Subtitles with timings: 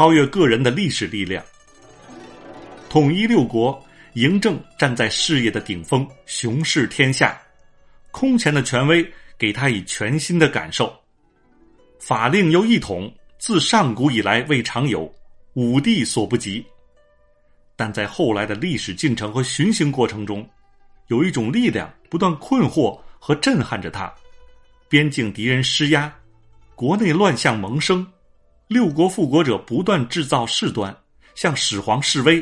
[0.00, 1.44] 超越个人的历史力量。
[2.88, 3.78] 统一六国，
[4.14, 7.38] 嬴政站在事业的顶峰，雄视天下，
[8.10, 10.90] 空前的权威给他以全新的感受。
[11.98, 15.14] 法令又一统，自上古以来未尝有，
[15.52, 16.64] 武帝所不及。
[17.76, 20.48] 但在后来的历史进程和巡行过程中，
[21.08, 24.10] 有一种力量不断困惑和震撼着他：
[24.88, 26.10] 边境敌人施压，
[26.74, 28.10] 国内乱象萌生，
[28.70, 30.96] 六国复国者不断制造事端，
[31.34, 32.40] 向始皇示威。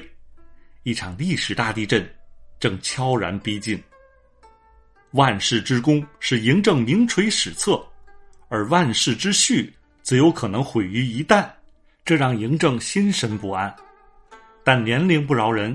[0.82, 2.06] 一场历史大地震
[2.60, 3.82] 正悄然逼近。
[5.12, 7.82] 万世之功是嬴政名垂史册，
[8.50, 11.48] 而万世之序则有可能毁于一旦，
[12.04, 13.74] 这让嬴政心神不安。
[14.62, 15.74] 但年龄不饶人，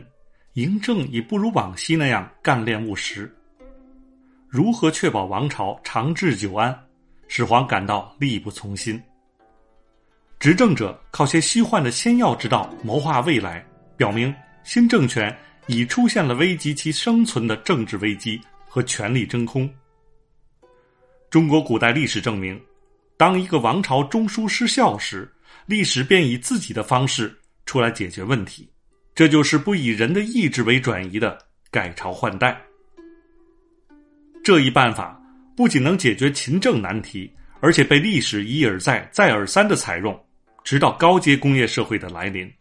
[0.54, 3.35] 嬴政已不如往昔那样干练务实。
[4.48, 6.79] 如何确保王朝长治久安？
[7.27, 9.01] 始皇感到力不从心。
[10.43, 14.35] 执政者靠些虚幻的仙药之道谋划未来，表明。
[14.65, 15.34] 新政权
[15.68, 19.73] 已出现了危及其生存的政治危机和权力真空。
[21.29, 22.62] 中国古代历史证明，
[23.15, 25.34] 当一个王朝中枢失效时，
[25.65, 27.34] 历史便以自己的方式
[27.65, 28.70] 出来解决问题，
[29.15, 31.37] 这就是不以人的意志为转移的
[31.71, 32.62] 改朝换代。
[34.43, 35.18] 这一办法
[35.55, 40.25] 不仅能解决勤政难题，而且被历史一而再、再而三的采用，
[40.63, 42.51] 直到高阶工业社会的来临。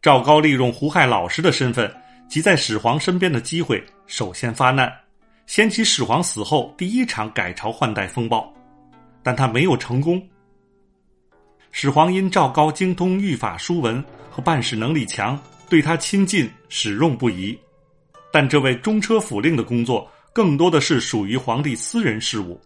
[0.00, 1.92] 赵高利用胡亥老师的身份
[2.28, 4.92] 及在始皇身边的机会，首先发难，
[5.46, 8.52] 掀起始皇死后第一场改朝换代风暴，
[9.22, 10.22] 但他没有成功。
[11.72, 17.58] 始皇因赵高精通御法书文和办事能力强，对他亲近，使用不疑。
[18.30, 22.60] 但这位中车府令的工作更多的是属于皇帝私人事务，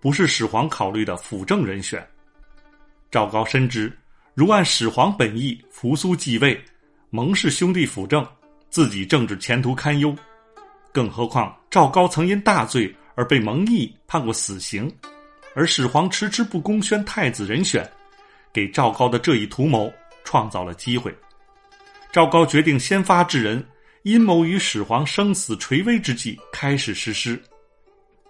[0.00, 2.04] 不是始皇考虑的辅政人选。
[3.10, 3.90] 赵高深知，
[4.34, 6.62] 如按始皇本意，扶苏继位。
[7.08, 8.26] 蒙氏兄弟辅政，
[8.68, 10.14] 自己政治前途堪忧。
[10.92, 14.94] 更何况赵高曾因大罪而被蒙毅判过死刑，
[15.54, 17.90] 而始皇迟迟不公宣太子人选，
[18.52, 19.90] 给赵高的这一图谋
[20.22, 21.16] 创造了机会。
[22.12, 23.66] 赵高决定先发制人，
[24.02, 27.40] 阴谋于始皇生死垂危之际开始实施。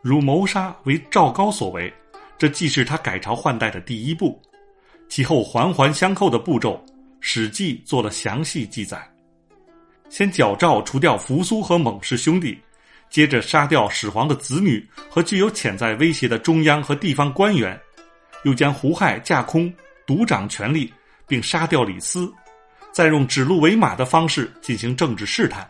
[0.02, 1.92] 如谋杀为赵高所为，
[2.38, 4.40] 这既是他改朝换代的第一步，
[5.08, 6.74] 其后环环相扣的步骤。
[7.20, 8.96] 《史记》做了详细记载：
[10.08, 12.56] 先矫诏除掉扶苏和蒙氏兄弟，
[13.10, 17.78] 接着杀掉始皇的子女和具有潜在威胁的中央和地方官员，
[18.44, 19.72] 又将胡亥架空，
[20.06, 20.92] 独掌权力，
[21.26, 22.32] 并杀掉李斯，
[22.92, 25.68] 再用指鹿为马的方式进行政治试探。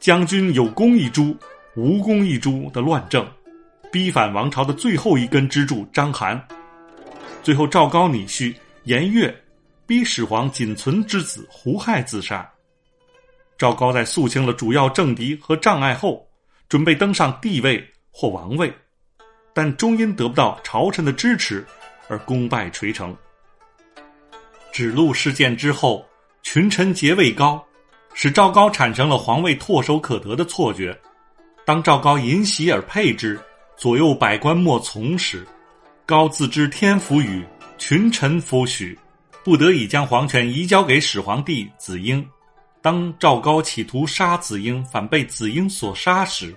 [0.00, 1.36] 将军有功一诛，
[1.76, 3.28] 无功一诛的乱政，
[3.92, 6.40] 逼反王朝的最后一根支柱章邯。
[7.42, 8.54] 最后，赵高女婿
[8.84, 9.34] 颜悦。
[9.88, 12.44] 逼始皇仅存之子胡亥自杀。
[13.56, 16.28] 赵高在肃清了主要政敌和障碍后，
[16.68, 18.74] 准备登上帝位或王位，
[19.54, 21.64] 但终因得不到朝臣的支持
[22.08, 23.16] 而功败垂成。
[24.72, 26.04] 指鹿事件之后，
[26.42, 27.64] 群臣皆位高，
[28.12, 30.98] 使赵高产生了皇位唾手可得的错觉。
[31.64, 33.38] 当赵高淫袭而配之，
[33.76, 35.46] 左右百官莫从时，
[36.08, 37.44] 高自知天福与，
[37.78, 38.96] 群臣弗许。
[39.42, 42.24] 不得已将皇权移交给始皇帝子婴。
[42.80, 46.54] 当赵高企图杀子婴，反被子婴所杀时，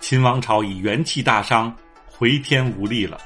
[0.00, 1.72] 秦王朝已元气大伤，
[2.06, 3.18] 回天无力了。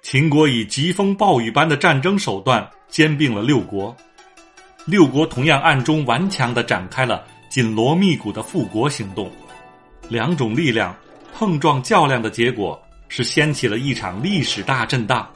[0.00, 3.96] 秦国以疾风暴雨般的战争手段兼并了六国，
[4.84, 9.28] 六国同样暗中顽强地展开了紧锣密鼓的复国行动。
[10.08, 10.94] 两种力量
[11.34, 15.28] 碰撞较量的结果，是掀起了一场历史大震荡。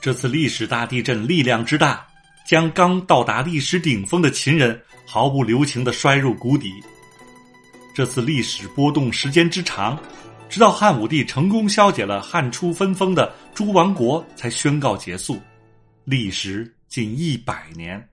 [0.00, 2.06] 这次历史大地震力量之大，
[2.46, 6.72] 将刚到达历史顶峰的秦人毫不留情的摔入谷底。
[7.94, 9.98] 这次历史波动时间之长，
[10.48, 15.40] 直到汉武帝成功消解了汉初分封的诸王国，才宣告结束，
[16.04, 18.08] 历时近一百年。